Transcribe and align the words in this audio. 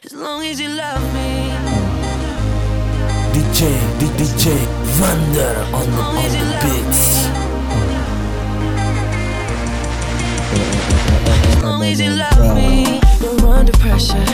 As 0.00 0.12
long 0.14 0.42
as 0.44 0.60
you 0.60 0.68
love 0.70 1.02
me. 1.14 1.50
DJ, 3.32 3.78
DJ, 4.00 4.56
Vander 4.98 5.54
on 5.72 5.90
the, 5.90 5.98
on 6.00 6.14
the 6.16 6.58
beats. 6.64 7.26
As 11.48 11.62
long 11.62 11.82
as 11.84 12.00
you 12.00 12.10
love 12.10 12.56
me, 12.56 13.00
you're 13.20 13.46
under 13.48 13.72
pressure. 13.78 14.26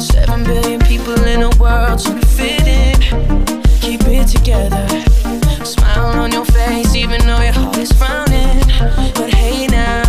Seven 0.00 0.44
billion 0.44 0.80
people 0.80 1.20
in 1.24 1.40
the 1.40 1.56
world 1.60 2.00
trying 2.00 2.20
to 2.20 2.26
fit 2.26 2.66
in. 2.66 2.94
Keep 3.80 4.02
it 4.06 4.28
together. 4.28 4.86
Smile 5.64 6.20
on 6.20 6.32
your 6.32 6.44
face, 6.46 6.94
even 6.94 7.20
though 7.26 7.42
your 7.42 7.52
heart 7.52 7.76
is 7.76 7.92
frowning. 7.92 8.60
But 9.14 9.30
hey 9.34 9.66
now, 9.66 10.04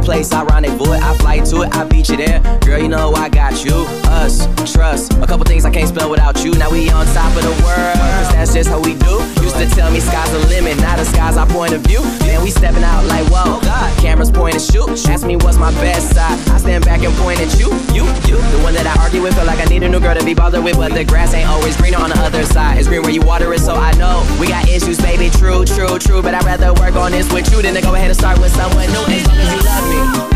place, 0.00 0.32
I 0.32 0.44
rendezvous. 0.44 0.92
I 0.92 1.16
fly 1.18 1.38
to 1.40 1.62
it, 1.62 1.74
I 1.74 1.84
beat 1.84 2.08
you 2.08 2.16
there. 2.16 2.40
Girl, 2.60 2.78
you 2.78 2.88
know 2.88 3.12
I 3.14 3.28
got 3.28 3.64
you. 3.64 3.86
Us, 4.08 4.46
trust. 4.72 5.12
A 5.14 5.26
couple 5.26 5.44
things 5.44 5.64
I 5.64 5.70
can't 5.70 5.88
spell 5.88 6.10
without 6.10 6.44
you. 6.44 6.52
Now 6.52 6.70
we 6.70 6.90
on 6.90 7.06
top 7.06 7.34
of 7.36 7.42
the 7.42 7.54
world. 7.64 7.96
Cause 7.96 8.32
that's 8.32 8.54
just 8.54 8.70
how 8.70 8.80
we 8.80 8.94
do. 8.94 9.18
Used 9.42 9.56
to 9.56 9.66
tell 9.70 9.90
me 9.90 10.00
sky's 10.00 10.30
the 10.32 10.38
limit, 10.48 10.76
now 10.78 10.96
the 10.96 11.04
sky's 11.04 11.36
our 11.36 11.46
point 11.46 11.72
of 11.72 11.82
view. 11.82 12.00
Then 12.20 12.42
we 12.42 12.50
stepping 12.50 12.84
out 12.84 13.04
like, 13.06 13.26
whoa, 13.28 13.60
God. 13.60 13.98
Cameras 14.00 14.30
point 14.30 14.54
and 14.54 14.62
shoot. 14.62 14.88
Ask 15.08 15.26
me 15.26 15.36
what's 15.36 15.58
my 15.58 15.70
best 15.82 16.14
side. 16.14 16.38
I 16.50 16.58
stand 16.58 16.84
back 16.84 17.02
and 17.02 17.14
point 17.16 17.40
at 17.40 17.58
you, 17.58 17.68
you, 17.94 18.04
you. 18.28 18.36
The 18.36 18.60
one 18.62 18.74
that 18.74 18.86
I 18.86 19.02
argue 19.02 19.22
with, 19.22 19.34
feel 19.34 19.46
like 19.46 19.60
I 19.60 19.64
need 19.64 19.82
a 19.82 19.88
new 19.88 20.00
girl 20.00 20.16
to 20.16 20.24
be 20.24 20.34
bothered 20.34 20.64
with. 20.64 20.76
But 20.76 20.94
the 20.94 21.04
grass 21.04 21.34
ain't 21.34 21.48
always 21.48 21.76
greener 21.76 21.98
on 21.98 22.10
the 22.10 22.18
other 22.20 22.44
side. 22.44 22.78
It's 22.78 22.88
green 22.88 23.02
where 23.02 23.12
you 23.12 23.22
water 23.22 23.52
it, 23.52 23.60
so 23.60 23.74
I 23.74 23.92
know. 23.92 24.24
We 24.40 24.48
got 24.48 24.68
issues, 24.68 24.98
baby. 24.98 25.30
True, 25.30 25.64
true, 25.64 25.98
true. 25.98 26.22
But 26.22 26.34
I'd 26.34 26.44
rather 26.44 26.72
work 26.74 26.94
on 26.96 27.12
this 27.12 27.30
with 27.32 27.50
you 27.52 27.62
than 27.62 27.74
to 27.74 27.82
go 27.82 27.94
ahead 27.94 28.10
and 28.10 28.18
start 28.18 28.38
with 28.38 28.52
someone 28.54 28.86
new. 28.86 29.04
As 29.10 29.26
long 29.26 29.38
as 29.38 29.52
you 29.52 29.60
love 29.66 29.89
me 29.89 29.89
me. 29.90 30.29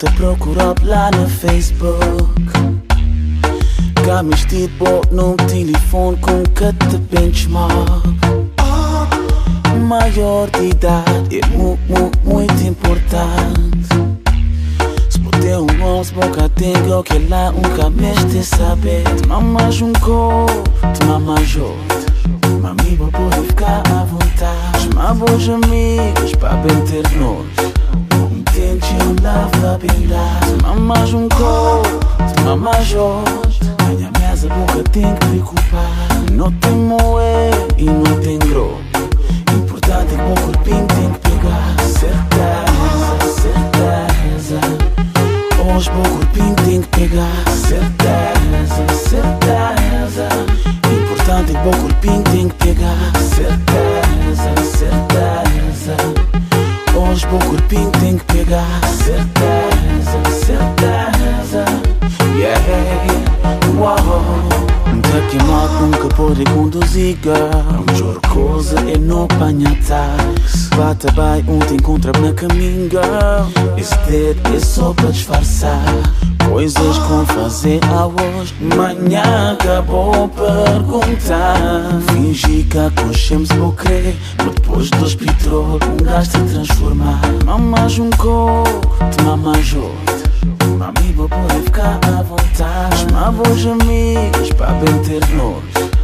Te 0.00 0.10
procurar 0.12 0.74
lá 0.82 1.10
no 1.10 1.28
Facebook. 1.28 2.52
Cá 4.06 4.22
me 4.22 4.34
tipo 4.34 5.02
num 5.10 5.36
telefone 5.36 6.16
com 6.16 6.42
que 6.54 6.72
te 6.88 6.96
benchmark. 6.96 8.08
Maior 9.86 10.48
de 10.52 10.68
idade 10.68 11.40
é 11.40 11.46
mu, 11.48 11.78
mu, 11.86 12.10
muito 12.24 12.66
importante. 12.66 13.88
Se 15.10 15.18
botar 15.18 15.60
um 15.60 16.02
se 16.02 16.14
boca 16.14 16.48
tenho 16.48 17.02
que 17.02 17.18
lá 17.28 17.50
um 17.50 17.76
cabeça 17.76 18.24
de 18.24 18.42
saber. 18.42 19.02
Te 19.16 19.28
mamas 19.28 19.82
um 19.82 19.92
corpo, 19.94 20.64
te 20.94 21.04
mamas 21.04 21.56
outro. 21.56 22.60
Mami, 22.62 22.96
vou 22.96 23.08
poder 23.08 23.42
ficar 23.42 23.82
à 23.90 24.04
vontade. 24.04 24.80
Chamar 24.82 25.14
bons 25.14 25.46
amigos 25.46 26.34
para 26.36 26.56
bem 26.56 26.80
ter 26.86 27.04
nós. 27.18 28.09
Te 29.80 30.62
mamas 30.62 31.14
um 31.14 31.28
corpo, 31.28 32.00
te 32.34 32.42
mamas 32.42 32.92
outro. 32.94 33.50
Minha 33.88 34.10
mesa 34.18 34.48
boca 34.48 34.82
tem 34.90 35.14
que 35.14 35.26
preocupar. 35.26 35.90
Não 36.32 36.50
tem 36.52 36.72
moé 36.72 37.50
e 37.78 37.84
não 37.84 38.20
tem 38.20 38.38
grosso. 38.38 38.80
Importante 39.54 40.14
é 40.14 40.16
que 40.16 40.22
o 40.22 40.34
corpinho 40.44 40.86
tem 40.86 41.10
que 41.12 41.18
pegar. 41.30 41.76
Certeza, 42.00 43.16
certeza. 43.40 44.60
Hoje 45.64 45.90
o 45.90 45.92
corpinho 46.08 46.56
tem 46.64 46.80
que 46.82 46.88
pegar. 46.88 47.44
Certeza, 47.48 48.19
bem, 71.98 71.98
um 71.98 71.98
te 71.98 71.98
encontra 71.98 72.12
na 72.20 72.32
caminho, 72.32 72.88
girl. 72.90 73.76
Esse 73.76 73.96
dedo 74.06 74.54
é 74.54 74.60
só 74.60 74.92
para 74.94 75.10
disfarçar. 75.10 75.84
Coisas 76.48 76.98
com 76.98 77.26
fazer 77.26 77.80
a 77.92 78.06
hoje. 78.06 78.54
Manhã 78.76 79.52
acabou 79.52 80.28
perguntar. 80.28 82.00
Fingi 82.12 82.64
que 82.64 82.78
aconchemos 82.78 83.48
vou 83.50 83.72
crer. 83.72 84.16
Depois 84.38 84.90
dos 84.90 85.14
petróleo, 85.14 85.80
um 85.92 86.04
gajo 86.04 86.30
te 86.30 86.52
transformar. 86.52 87.20
Mamas 87.44 87.98
um 87.98 88.10
coco, 88.10 88.80
te 89.10 89.24
mamas 89.24 89.74
outro. 89.74 90.30
Mami, 90.78 91.12
vou 91.14 91.28
poder 91.28 91.62
ficar 91.64 92.00
à 92.04 92.22
vontade. 92.22 92.96
Chamar 92.96 93.32
bons 93.32 93.66
amigos 93.66 94.50
para 94.56 94.72
bem 94.72 94.98
ter 95.02 95.20
nós. 95.34 95.99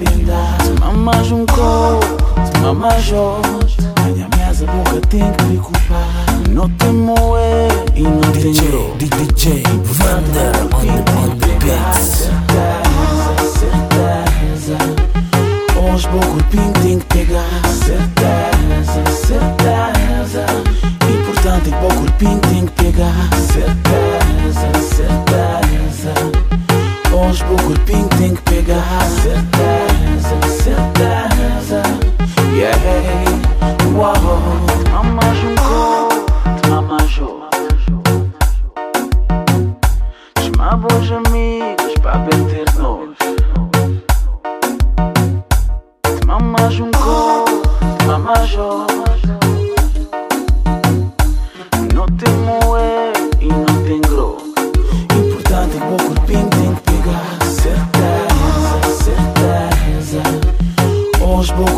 Bem 0.00 0.24
dado. 0.24 0.80
Mamas 0.80 1.30
um 1.30 1.44
coco, 1.46 2.16
te 2.50 2.58
mamas 2.60 3.12
outro. 3.12 3.68
Minha 4.04 4.28
mesa 4.36 4.64
boca 4.66 5.00
tem 5.08 5.30
que 5.32 5.44
preocupar. 5.44 6.08
Não 6.48 6.68
tem 6.70 6.92
moé 6.92 7.68
e 7.94 8.02
não 8.02 8.20
tem 8.32 8.52
DJ. 8.52 8.94
DJ 8.96 9.62
Vander 9.84 10.52
on 10.64 10.80
the, 10.80 10.92
on 11.18 11.36
the 11.38 11.46
beats. 11.64 12.30
Certeza. 13.58 14.78
Hoje 15.76 16.08
o 16.08 16.10
corpinho 16.10 16.72
tem 16.82 16.98
que 16.98 17.06
pegar. 17.06 17.62
Certeza, 17.84 19.04
certeza. 19.26 20.46
Importante 21.12 21.68
o 21.68 21.72
corpinho 21.72 22.38
tem 22.38 22.66
que 22.66 22.72
pegar. 22.84 23.28
Certeza, 23.52 24.60
certeza. 24.94 25.19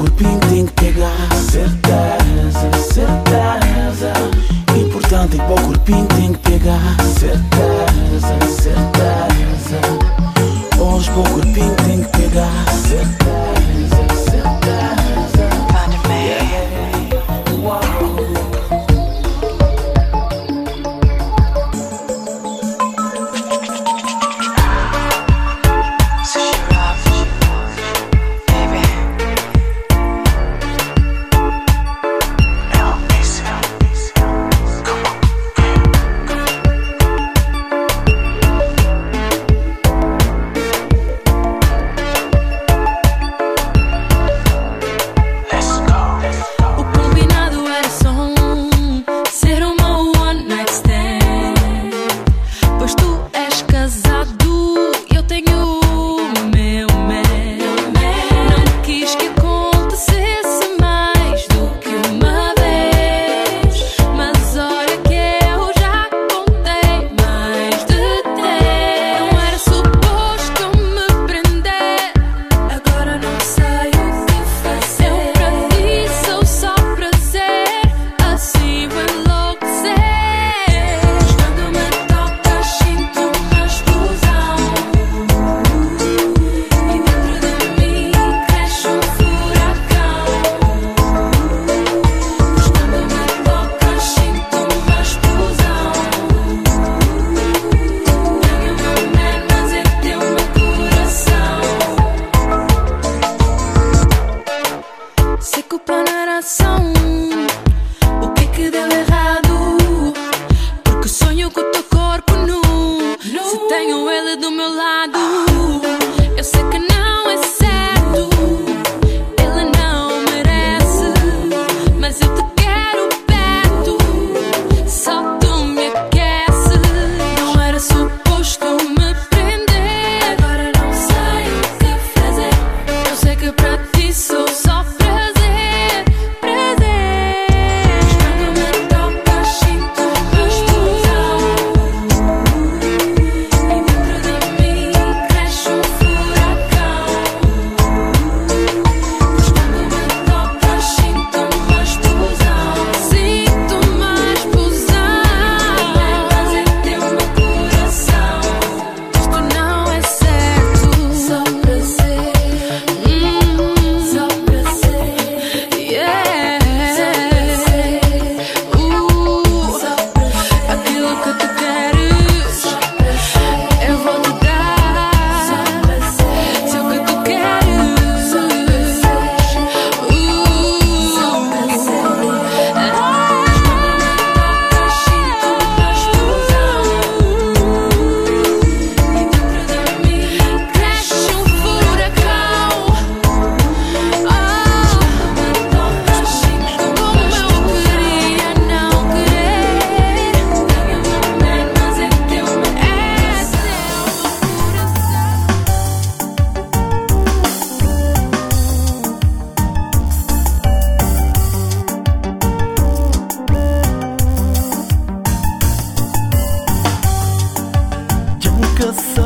Corpinho 0.02 0.40
tem 0.48 0.66
que 0.66 0.72
pegar. 0.72 1.28
Certeza, 1.50 2.70
certeza. 2.92 4.12
Importante 4.76 5.36
que 5.36 5.42
o 5.42 5.66
corpinho 5.66 6.06
tem 6.06 6.32
que 6.32 6.38
pegar. 6.50 6.96
Certeza, 7.20 8.38
certeza. 8.62 9.80
Hoje 10.80 11.10
o 11.10 11.22
corpinho 11.22 11.74
tem 11.86 12.02
que 12.02 12.18
pegar. 12.18 12.64
Certeza, 12.88 14.02
certeza. 14.24 15.01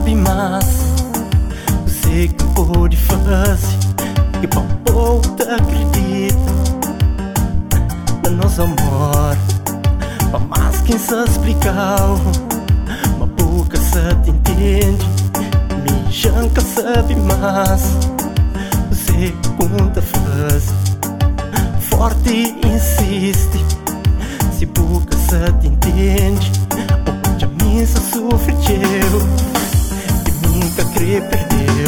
sabe 0.06 0.14
mais. 0.14 0.94
Eu 1.82 1.88
sei 1.88 2.28
que 2.28 2.44
pode 2.54 2.96
fazer 2.96 3.58
E 4.40 4.46
para 4.46 4.62
te 5.36 5.42
acredita 5.42 6.36
No 8.22 8.36
nosso 8.36 8.62
amor. 8.62 9.36
Para 10.30 10.40
mais 10.40 10.80
quem 10.82 10.98
se 10.98 11.14
explicar 11.24 11.98
Uma 13.16 13.26
boca 13.26 13.76
se 13.76 14.14
te 14.22 14.30
entende 14.30 15.06
Me 15.82 16.12
janca 16.12 16.60
sabe 16.60 17.16
mais. 17.16 17.82
Você 18.90 19.32
que 19.42 19.48
conta 19.56 20.00
faz 20.02 20.72
Forte 21.80 22.56
insiste. 22.64 23.64
Se 24.52 24.66
boca 24.66 25.16
se 25.16 25.52
te 25.60 25.66
entende 25.66 26.52
Onde 27.28 27.44
a 27.44 27.48
missa 27.48 28.00
sofre 28.00 28.52
eu 28.52 29.55
querer 30.96 31.20
perder. 31.20 31.85